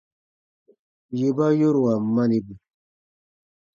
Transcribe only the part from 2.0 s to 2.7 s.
manibu.